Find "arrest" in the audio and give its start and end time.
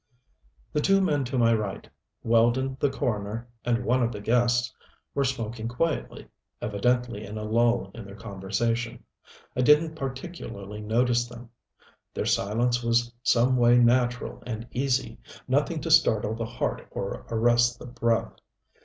17.29-17.77